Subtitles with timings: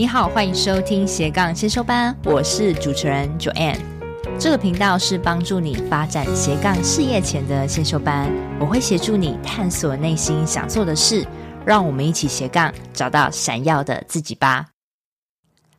[0.00, 3.76] 你好，欢迎收听斜杠先修班，我是主持人 Joanne。
[4.38, 11.26] 这个频道是帮助你发展斜杠事业前的先修班，我会协助你探索内心想做的事，
[11.66, 14.68] 让我们一起斜杠找到闪耀的自己吧。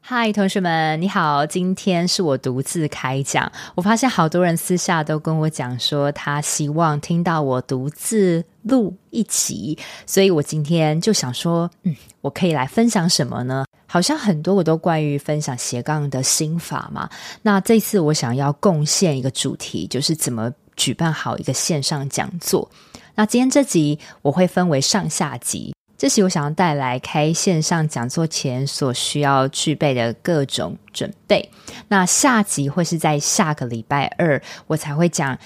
[0.01, 1.43] 嗨，同学们，你好！
[1.47, 3.51] 今天是我独自开讲。
[3.73, 13.65] 我发现好多人私下都跟我讲说，他希望听到我独自录一集，所以我今天就想说，嗯，我可以来分享什么呢？
[13.87, 17.09] 好像很多我都关于分享斜杠的心法嘛。
[17.41, 22.69] 那这次我想要贡献一个主题，就是怎么举办好一个线上讲座。
[23.15, 25.75] 那今天这集我会分为上下集。
[25.97, 31.47] 这期我想要带来开线上讲座前所需要具备的各种准备。
[31.89, 35.37] 那下集会是在下个礼拜二，我才会讲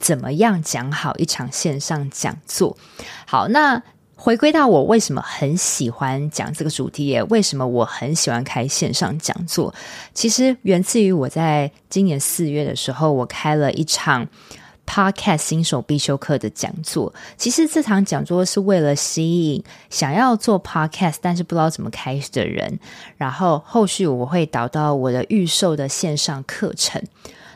[0.00, 2.76] 怎么样讲好一场线上讲座。
[3.24, 3.80] 好，那
[4.22, 9.72] 回归到我为什么很喜欢讲这个主题，也为什么我很喜欢开线上讲座，
[10.12, 14.28] 其实源自于我在今年四月的时候，我开了一场。
[14.86, 22.80] Podcast 新手必修课的讲座，其实这场讲座是为了吸引想要做 Podcast 但是不知道怎么开始的人，
[23.16, 27.00] 然后后续我会导到我的预售的线上课程。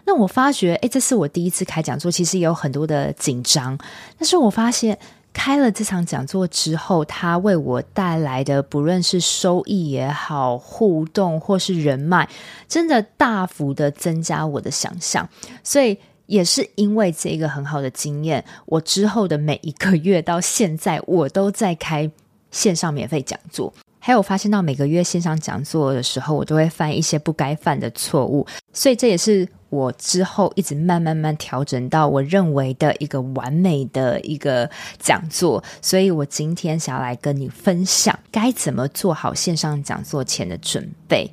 [0.05, 3.77] 那我发觉，诶，这是我第一次开讲座，其实有很多的紧张，
[4.17, 4.97] 但是我发现
[5.35, 12.27] 开了这场讲座之后，它为我带来的不论是收益也好，互动或是人脉，
[12.67, 15.29] 真的大幅的增加我的想象，
[15.62, 15.99] 所以。
[16.27, 22.11] 也是因为这个很好的经验，我之后的每一个月到现在，我都在开
[22.51, 23.71] 线上免费讲座。
[24.06, 35.64] 还有发现到每个月线上讲座的时候，我都会犯一些不该犯的错误，所以这也是我之后一直慢慢慢调整到我认为的一个完美的一个讲座。
[35.80, 41.27] 所以我今天想要来跟你分享，该怎么做好线上讲座前的准备。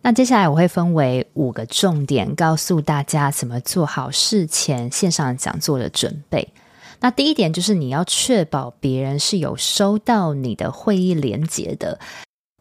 [0.00, 6.48] 那接下来我会分为五个重点，告诉大家怎么做好事前线上讲座的准备。
[7.06, 12.00] 那第一点就是你要确保别人是有收到你的会议连接的。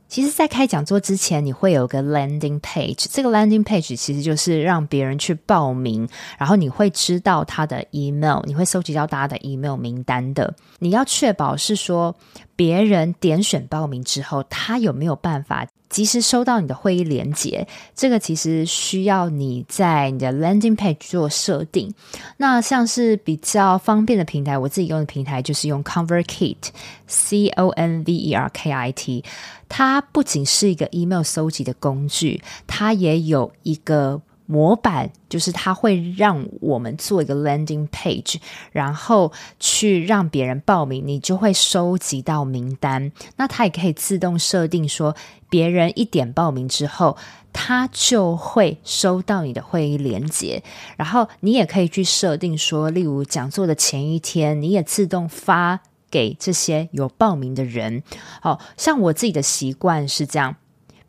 [0.07, 6.07] 其实，在开讲座之前，你会有个 landing page，这个 landing page 其实就是让别人去报名，
[6.38, 10.53] 然后你会知道他的 email，你会收集到大家的 email 名单的。
[10.77, 12.16] 你要确保是说，
[12.56, 21.89] 别人点选报名之后，他有没有办法及时收到你的会议连接，这个其实需要你在你的 landing page 做设定。
[22.35, 29.23] 那像是比较方便的平台，我自己用的平台就是用 ConvertKit，C O N V E R K I T。
[29.69, 34.22] 它不仅是一个 email 搜集的工具，它也有一个。
[34.47, 38.35] 模板就是它会让我们做一个 landing page，
[38.72, 43.11] 然后去让别人报名，你就会收集到名单。
[43.38, 45.16] 那它也可以自动设定说，
[45.50, 47.17] 别人一点报名之后，
[47.51, 50.62] 他就会收到你的会议连接。
[50.95, 55.79] 然后你也可以去设定说，例如讲座的前一天，你也自动发
[56.12, 58.03] 给这些有报名的人。
[58.41, 60.57] 好，像我自己的习惯是这样，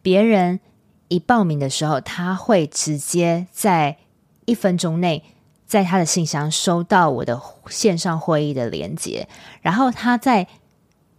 [0.00, 0.60] 别人。
[1.08, 3.96] 一报名的时候，他会直接在
[4.44, 5.22] 一分钟内，
[5.66, 9.28] 在他的信箱收到我的线上会议的连接，
[9.60, 10.46] 然后他在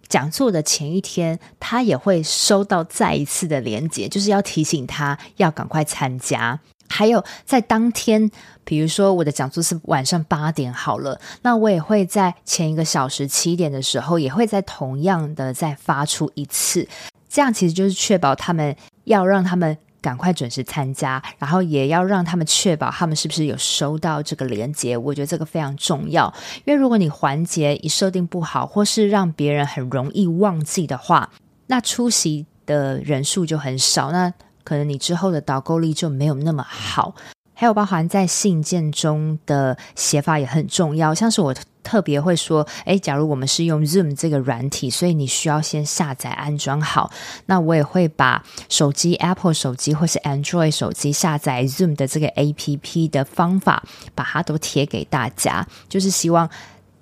[0.08, 6.60] 讲座的前一天，他也会收到再一次的连接，就是要提醒他要赶快参加。
[6.90, 8.32] 还有在当天，
[8.68, 16.86] 比如说我的讲座是晚上八点好了，那我也会在前一个小时七点的时候，也会在同样的再发出一次。
[17.30, 24.98] 这样其实就是确保他们要让他们赶快准时参加，然后也要让他们确保他们是不是有收到这个连结。
[24.98, 26.34] 我觉得这个非常重要，
[26.66, 31.30] 因为如果你环节一设定不好，或是让别人很容易忘记的话，
[31.68, 34.34] 那出席的人数就很少，那
[34.66, 37.16] 可能你之后的导购力就没有那么好。
[37.60, 41.52] 还有包含在信件中的写法也很重要，像是我
[41.82, 47.10] 特别会说，诶，假如我们是用 Zoom 这个软体，所以你需要先下载安装好。
[47.48, 53.82] 那我也会把手机 Apple 手机或是 Android 手机下载 Zoom 的这个 APP 的方法，
[54.14, 56.48] 把它都贴给大家，就是希望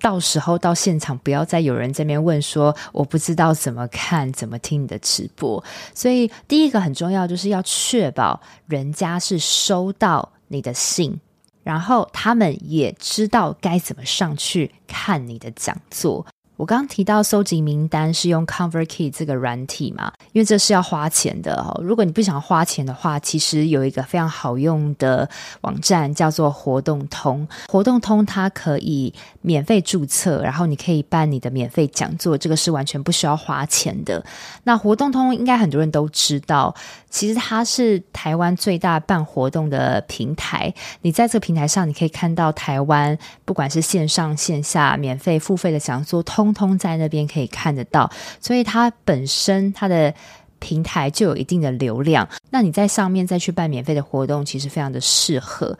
[0.00, 5.62] 到时候到现场不要再有人这边问说我不知道怎么看怎么听你的直播。
[5.94, 10.32] 所以第一个很重要，就是要确保人家是收到。
[10.48, 11.20] 你的信，
[11.62, 16.26] 然后他们也知道该怎么上去看你的讲座。
[16.56, 21.78] 我刚刚提到搜集名单是用 ConvertKit 这个软体嘛，因为这是要花钱的哦。
[21.84, 25.28] 如果你不想花钱的话，其实有一个非常好用的
[25.60, 27.46] 网站叫做活动通。
[27.68, 29.12] 活动通它可以
[29.42, 34.24] 免费注册，然后你可以办你的免费讲座，这个是完全不需要花钱的。
[34.64, 36.74] 那活动通应该很多人都知道，
[37.10, 40.72] 其实它是台湾最大办活动的平台。
[41.02, 46.45] 你在这个平台上，你可以看到台湾不管是线上线下免费付费的讲座通。
[46.52, 48.10] 通通在那边可以看得到，
[48.40, 50.12] 所以它本身它的
[50.58, 52.28] 平台就有一定的流量。
[52.50, 55.76] 那你在上面再去办免费的活动，其实非常的适合。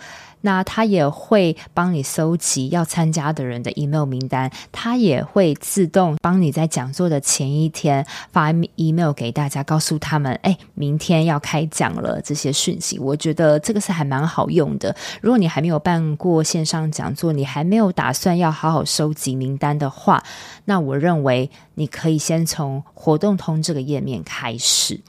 [0.47, 12.97] 那他也会帮你搜集要参加的人的 email 名单，他也会自动帮你在讲座的前一天发 email 给大家，告诉他们，哎，明天要开讲了这些讯息。
[12.97, 14.95] 我觉得这个是还蛮好用的。
[15.21, 20.23] 如果你还没有办过线上讲座，你还没有打算要好好收集名单的话，
[20.67, 25.01] 那我认为你可以先从活动通这个页面开始。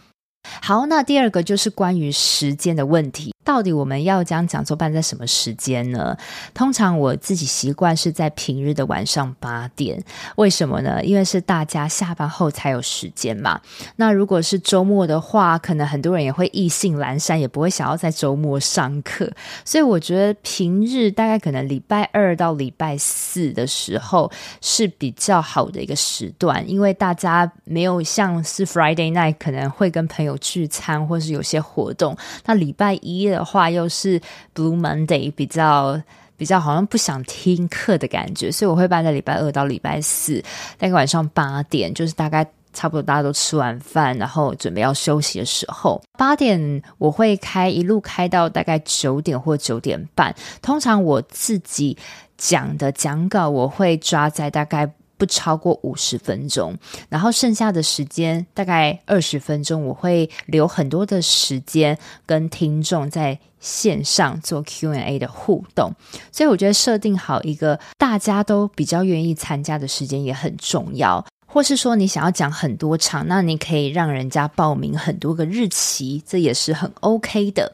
[0.62, 3.36] 好，那第二个就是关于时间的问题。
[3.48, 6.18] 到底我们要将讲座办在什么时间呢？
[6.54, 10.04] 通常我自己习惯是在平日的晚上八点。
[10.36, 11.02] 为什么呢？
[11.02, 13.62] 因为是大家下班后才有时间嘛。
[13.96, 19.32] 那如果是周末的话，可能很多人也会意兴阑珊，也不会想要在周末上课。
[19.64, 24.30] 所以我觉得平日大概可能礼拜二到礼拜四的时候
[24.60, 32.18] 是比较好的一个时段，因为大家没有像是 Friday night 可能会跟朋友聚餐或是有些活动。
[32.46, 34.20] 那礼拜一的的话又是
[34.54, 36.02] Blue Monday，比较
[36.36, 40.44] 比较好像不想听课的感觉，所以我会办在礼拜二到礼拜四，
[40.78, 50.36] 大概晚上八点，就是大概差不多大家都吃完饭，然后准备要休息的时候，八点我会开一路开到大概九点或九点半。
[50.62, 51.98] 通常我自己
[52.38, 54.92] 讲的讲稿我会抓在大概。
[55.18, 56.78] 不超过五十分钟，
[57.10, 65.92] 然后剩下的时间大概二十分钟，我会留很多的时间跟听众在线上做 Q&A 的互动。
[66.32, 71.26] 所以我觉得设定好一个大家都比较愿意参加的时间也很重要。
[71.50, 77.74] 或是说你想要讲很多场，那你可以让人家报名很多个日期，这也是很 OK 的。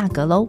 [0.01, 0.47] 价格喽。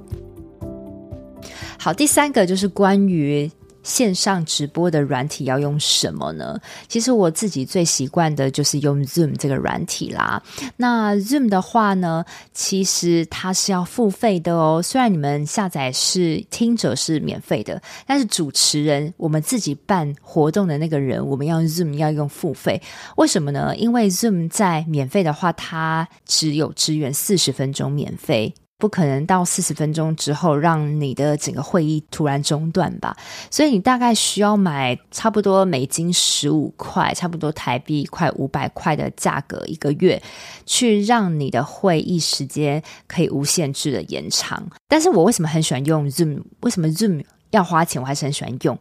[1.79, 3.51] 好，第三个就是关于
[3.83, 6.59] 线上直播的软体要用什么呢？
[6.89, 10.43] 其实我自己最习惯的就是用 Zoom 这个软体啦。
[10.77, 14.81] 那 Zoom 的话呢，其实它是要付费的哦。
[14.83, 22.81] 虽然你们下载是听者是免费的，但是主持人我们自己办活动的那个人，我们要 Zoom 要用付费。
[23.17, 23.77] 为什么呢？
[23.77, 28.55] 因为 Zoom 在免费的话，它只有支援四十分钟免费。
[28.83, 33.17] 不可能到四十分钟之后让你的整个会议突然中断吧？
[33.49, 40.21] 所以你大概需要买差不多美金十五块，差不多台币快五百块的价格一个月，
[40.67, 44.61] 去让你的会议时间可以无限制的延长。
[44.89, 46.43] 但是我为什么很喜欢用 Zoom？
[46.63, 48.03] 为什么 Zoom 要花钱？
[48.03, 48.77] 我还是很喜欢用。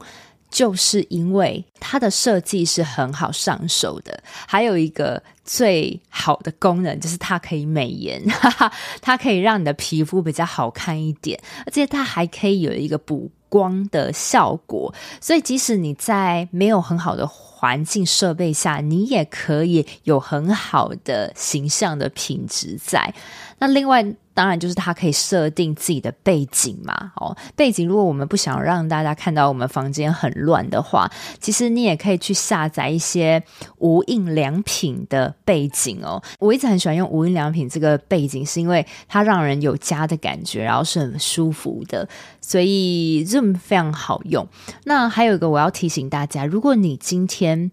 [0.50, 8.72] 就是因为它的设计是很好上手的，还有一个最好的功能就是它可以美颜，哈哈，
[9.02, 23.14] 它可以让你的皮肤比较好看一点，而且它还可以有一个补光的效果，所以即使你在没有很好的环境设备下，你也可以有很好的形象的品质在。
[23.58, 24.06] 那另外。
[24.34, 27.12] 当然，就是它可以设定自己的背景嘛。
[27.18, 33.44] 哦，背景如果我们不想让大家看到我们房间很乱的话，其实你也可以去下载一些
[33.80, 36.22] 无印良品的背景哦。
[36.40, 42.08] 我一直很喜欢用无印良品这个背景，是因为它让人有家的感觉，然后是很舒服的，
[42.40, 44.48] 所以 Zoom 非常好用。
[44.86, 47.72] 那还有一个我要提醒大家，如果你今天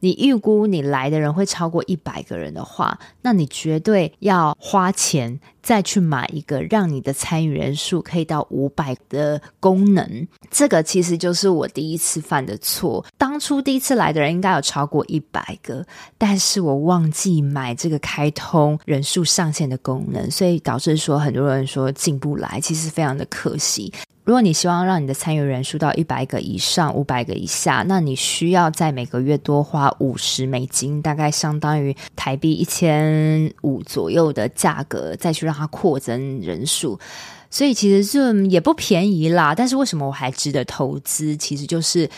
[0.00, 10.26] 你预估你来的人会超过一百个人的话，那你绝对要花钱再去买一个让你的参与人数可以到五百的功能。
[10.50, 13.04] 这个其实就是我第一次犯的错。
[13.16, 15.84] 当初第一次来的人应该有超过一百个，
[16.16, 23.92] 但是我忘记买这个开通人数上限的功能，所以导致说很多人说进不来，其实非常的可惜。
[24.28, 37.00] 如果你希望让你的参与人数到一百个以上，五百个以下，那你需要在每个月多花五十美金，大概相当于台币一千五左右的价格，再去让它扩增人数。
[37.48, 39.54] 所以其实 Zoom 也不便宜啦。
[39.54, 41.34] 但是为什么我还值得投资？
[41.34, 42.10] 其实就是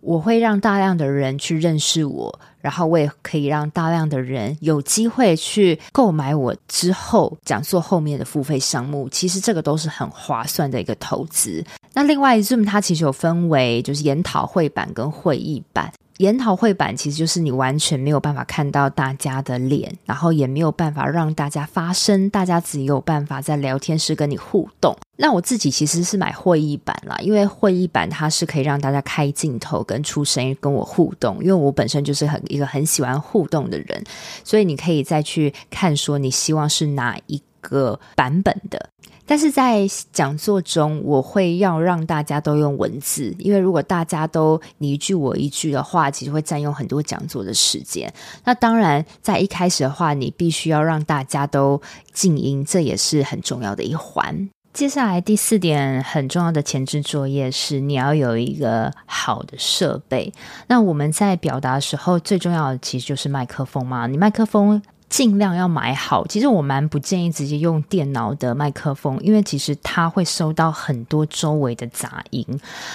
[0.00, 2.40] 我会让大量的人去认识我。
[2.62, 11.62] 然后我也可以让大量的人有机会去购买我之后讲座后面的付费项目，其实这个都是很划算的一个投资。
[11.92, 15.92] 那另外，Zoom 它其实有分为就是研讨会版跟会议版。
[16.18, 24.96] 研讨会版其实就是你完全没有办法看到大家的脸，然后也没有办法让大家发声，大家只有办法在聊天室跟你互动。
[25.16, 34.04] 那我自己其实是买会议版啦，因为会议版它是可以让大家开镜头跟出声音跟我互动，因为我本身就是很一个很喜欢互动的人，
[34.44, 38.90] 所以你可以再去看说你希望是哪一个版本的。
[39.32, 48.12] 但是在讲座中，我会要让大家都用文字，因为如果大家都你一句我一句的话，其实会占用很多讲座的时间。
[48.44, 51.80] 那当然，在一开始的话，你必须要让大家都
[52.12, 54.50] 静音，这也是很重要的一环。
[54.74, 60.30] 接下来第四点很重要的前置作业是，你要有一个好的设备。
[60.66, 64.82] 那我们在表达的时候，最重要的其实就是麦克风嘛，你麦克风。
[65.12, 66.26] 尽量要买好。
[66.26, 72.46] 其实我蛮不建议直接用电脑的麦克风，因为其实它会收到很多周围的杂音。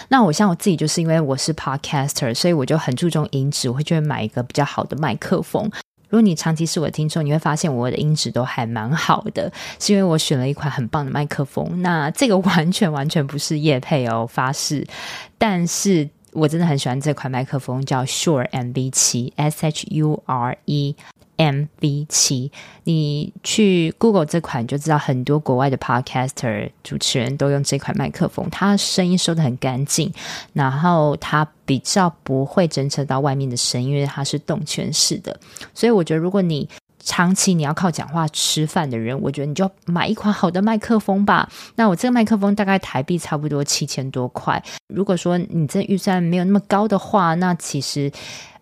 [0.09, 5.69] 那我像我自己，就是因为我是 podcaster，所以我就很注重音质，我会觉得买一个比较好的麦克风。
[6.09, 11.83] 如果你长期是我的听众，你会发现我的音质都还蛮好的，是因为我选了一款很棒的麦克风。
[11.83, 14.83] 那这个完全完全不是业配哦，发誓。
[15.37, 20.95] 但是我真的很喜欢这款麦克风，叫 Shure MV7 S H U R E。
[21.37, 22.51] M V 七。
[22.83, 30.11] 你去 Google 这款就知道，很多国外的 Podcaster 主持人都用这款麦克风，它声音收的很干净，
[30.53, 35.37] 然后它比较不会侦测到外面的声音，因为它是动圈式的，
[35.73, 36.67] 所以我觉得如果你
[37.07, 41.49] 长期你要靠讲话吃饭的人，我觉得你就买一款好的麦克风吧。
[41.75, 44.61] 那我这个麦克风大概台币差不多七千多块，
[44.93, 48.11] 如果说你这预算没有那么高的话，那其实。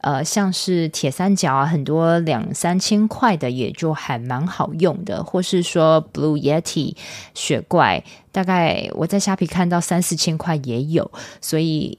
[0.02, 6.96] 呃，像是铁三角啊，很多两三千块的也就还蛮好用的，或是说 Blue Yeti
[7.34, 11.12] 雪怪，大概我在虾皮看到三四千块也有，
[11.42, 11.98] 所以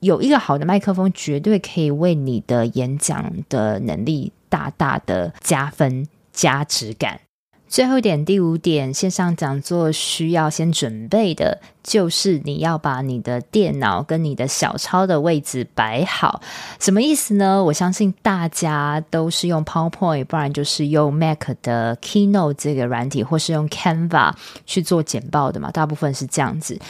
[0.00, 7.20] 有一个好的麦克风，绝对可以为你的演讲的能力大大的加分加值感。
[7.68, 16.40] 最后一点，第五点，线上讲座需要先准备的，就是你要把你的电脑跟你的小抄的位置摆好。
[16.78, 17.62] 什么意思呢？
[17.64, 24.32] 我相信大家都是用 PowerPoint，不然就是用 Mac 的 Keynote 这个软体，或是用 Canva
[24.64, 26.80] 去做简报的嘛，大部分是这样子。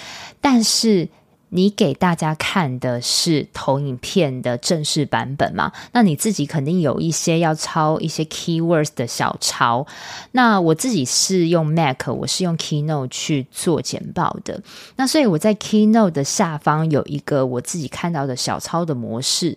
[0.43, 1.09] 但是
[1.51, 5.73] 你给大家看的是投影片的正式版本嘛？
[5.93, 9.87] 那你自己肯定有一些要抄一些 keywords 的小抄。
[10.33, 14.61] 那我自己是用 Mac，我是用 Keynote 去做简报的。
[14.97, 19.57] 那所以我在 Keynote 的下方有一个我自己看到的小抄的模式。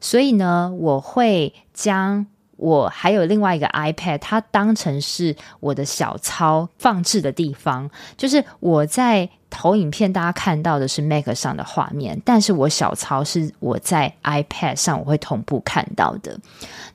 [0.00, 9.28] 所以呢，我会将我还有另外一个 iPad，它当成是我的小抄放置的地方，就是我在。
[9.50, 16.38] 投影片大家看到的是 Mac 上的画面，但是我小抄是我在 iPad 上我会同步看到的。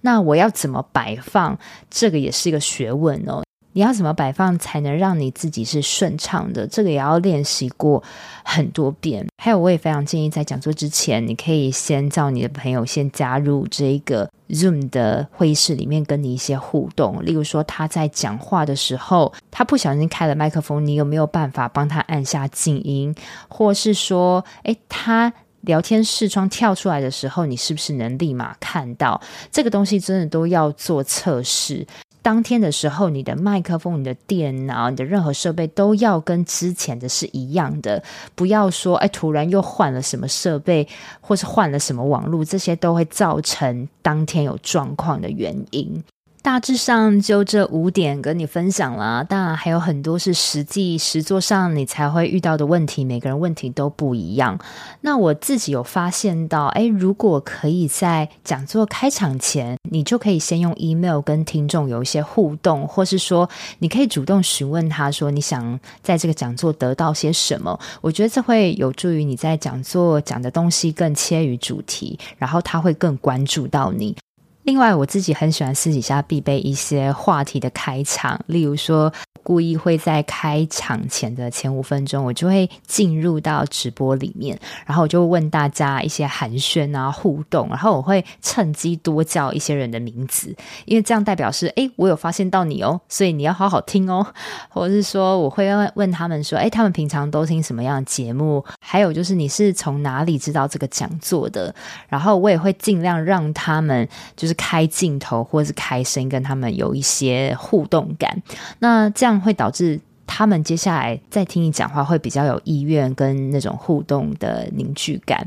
[0.01, 1.57] 那我要怎么摆放？
[1.89, 3.43] 这个也是一个学问哦。
[3.73, 6.65] 你要怎么摆放才能让你自己是顺畅的？
[6.67, 8.01] 这个也要练习过
[8.43, 9.27] 很多遍。
[9.37, 17.25] 还有，我也非常建议在讲座之前，你可以先叫你的朋友先加入这个 Zoom 的会议室里面，跟你一些互动。
[17.25, 23.13] 例如说，他在讲话的时候，他不小心开了麦克风，你有没有办法帮他按下静音？
[23.47, 29.19] 或是说，诶，他聊天视窗跳出来的时候，你是不是能立马看到？
[29.51, 31.87] 这个东西真的都要做测试。
[32.23, 38.01] 当天的时候，你的麦克风、你的电脑、你的任何设备都要跟之前的是一样的，
[38.33, 40.87] 不要说哎，突然又换了什么设备，
[41.19, 46.01] 或是换了什么网络，这些都会造成当天有状况的原因。
[46.43, 54.59] 大致上就这五点跟你分享了，当然还有很多是实际实作上你才会遇到的问题，每个人问题都不一样。
[54.99, 67.79] 那我自己有发现到，诶，如果可以在讲座开场前，你就可以先用 email 跟听众有一些互动，或是说你可以主动询问他说你想在这个讲座得到些什么。
[68.01, 74.13] 我觉得这会有助于你在讲座讲的东西更切于主题，然后他会更关注到你。
[74.63, 79.11] 另外，我自己很喜欢私底下必备一些话题的开场，例如说，
[79.43, 90.55] 故意会在开场前的前五分钟，我就会进入到直播里面，然后我就问大家一些寒暄啊、互动，然后我会趁机多叫一些人的名字，
[90.85, 94.25] 因为这样代表是，诶，我有发现到你哦，所以你要好好听哦，
[94.71, 98.63] 或者是说，我会问问他们说，诶，他们平常都听什么样的节目？
[98.79, 101.75] 还有就是你是从哪里知道这个讲座的？
[102.07, 108.41] 然后我也会尽量让他们就是开镜头或者是开声，跟他们有一些互动感。
[108.79, 109.33] 那这样。
[109.43, 115.45] 会导致他们接下来再听你讲话会比较有意愿跟那种互动的凝聚感。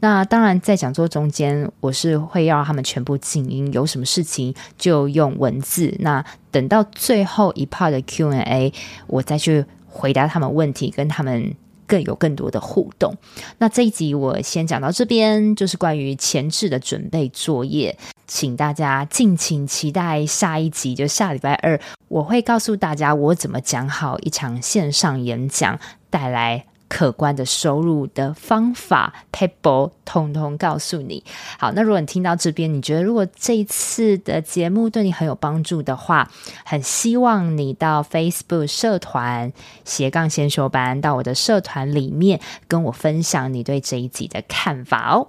[0.00, 5.94] 那当然，在讲座中间，我是会要他们全部静音，有什么事情就用文字。
[6.00, 8.72] 那等到最后一 part 的 Q&A，
[9.06, 11.54] 我再去回答他们问题，跟他们
[11.88, 13.12] 更有更多的互动。
[13.58, 17.98] 那这一集我先讲到这边，就是关于前置的准备作业。
[18.28, 25.80] 请大家敬请期待下一集，就下礼拜二，我会告诉大家我怎么讲好一场线上演讲，
[26.10, 31.22] 带来可观的收入的方法，paper 通通告诉你。
[31.58, 36.30] 好，那如果你听到这边，你觉得如果这一次的节目对你很有帮助的话，
[36.64, 39.52] 很希望你到 Facebook 社团
[39.84, 45.28] 斜杠先修班，到我的社团里面跟我分享你对这一集的看法哦。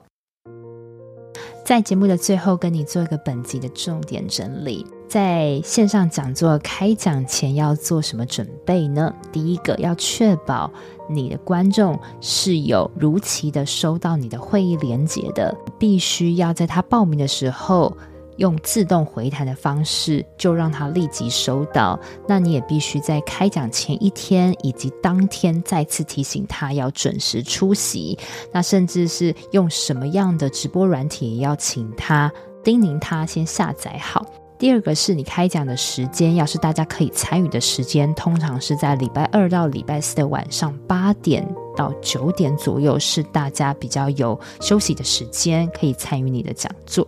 [1.66, 4.86] 在节目的最后，跟你做一个本集的重点整理。
[5.10, 9.13] 在线上讲座开讲前要做什么准备呢？
[9.32, 10.72] 第一个，要确保
[11.10, 17.92] 你的观众是有如期的收到你的会议连接的，必须要在他报名的时候。
[18.38, 22.00] 用自动回弹的方式，就让他立即收到。
[22.25, 28.18] 那你也必须在开讲前一天以及当天再次提醒他要准时出席。
[28.54, 32.32] 那甚至是用什么样的直播软体，也要请他
[32.63, 34.25] 叮咛他先下载好。
[34.60, 41.48] 第二个是你开讲的时间，要是大家可以参与的时间，通常是在礼拜二到礼拜四的晚上八点
[41.78, 47.08] 到九点左右，是大家比较有休息的时间，可以参与你的讲座。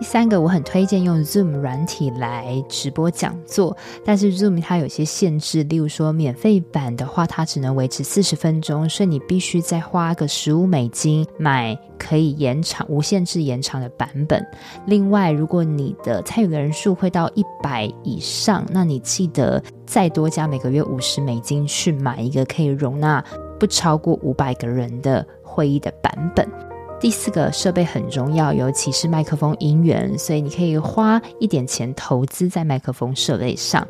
[0.00, 14.42] 第三个，我很推荐用 Zoom 软体来直播讲座，但是 Zoom 它有些限制，例如说免费版的话，它只能维持四十分钟，所以你必须再花个十五美金买可以延长、无限制延长的版本。
[14.86, 23.22] 另外，如果你的参与的人数会到一百以上，那你记得再多加每个月五十美金去买一个可以容纳
[23.58, 26.48] 不超过五百个人的会议的版本。
[27.00, 33.88] 第四个设备很重要，尤其是麦克风音源，所以你可以花一点钱投资在麦克风设备上。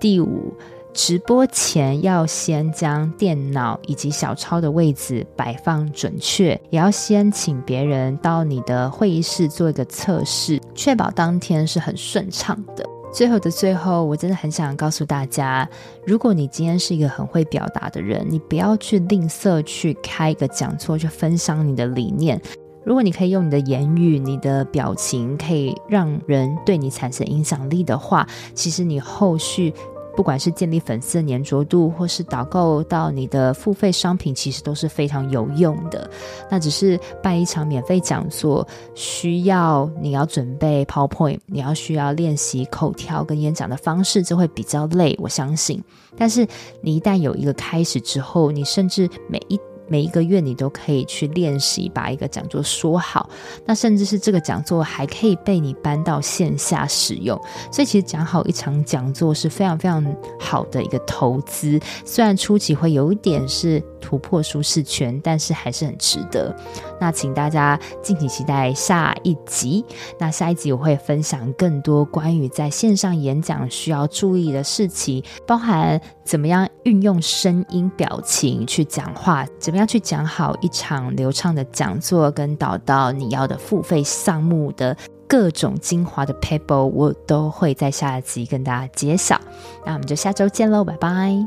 [0.00, 0.52] 第五，
[0.92, 12.84] 直播前要先将电脑以及小抄的位置摆放准确，也要先请别人到你的会议室做一个测试，确保当天是很顺畅的。
[13.12, 15.68] 最后的最后，我真的很想告诉大家，
[16.06, 22.40] 如果你今天是一个很会表达的人，你不要去吝啬去开一个讲座，去分享你的理念。
[22.84, 29.74] 如果你可以用你的言语、你的表情，可以让人对你产生影响力的话，其实你后续。
[30.18, 36.10] 不管是建立粉丝的粘着度，或是导购到你的付费商品，其实都是非常有用的。
[36.50, 45.80] 那只是办一场免费讲座，需要你要准备 PowerPoint，你要需要练习口条跟演讲的方式，就会比较累，我相信。
[46.16, 46.44] 但是
[46.80, 49.56] 你一旦有一个开始之后，你甚至每一
[49.88, 53.28] 每一个月你都可以去练习把一个讲座说好，
[53.64, 57.40] 那甚至是这个讲座还可以被你搬到线下使用，
[57.72, 60.04] 所以其实讲好一场讲座是非常非常
[60.38, 66.54] 好的一个投资，虽然初期会有一点是突破舒适圈，但是还是很值得。
[67.00, 69.82] 那请大家敬请期待下一集，
[70.18, 79.77] 那下一集我会分享更多关于在线上演讲需要注意的事情，包含怎么样运用声音表情去讲话，怎么。
[79.78, 89.40] 要去讲好一场流畅的讲座，跟导到你要的付费项目的各种精华的 paper，我都会在下一集跟大家揭晓。
[89.86, 91.46] 那我们就下周见喽，拜拜！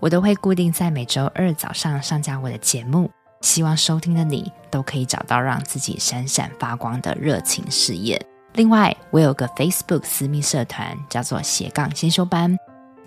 [0.00, 8.20] 我都会固定在每周二早上上架我的节目，希望收听的你都可以找到让自己闪闪发光的热情事业。
[8.54, 12.56] 另外，我有个 Facebook 私密社团，叫做斜杠先修班。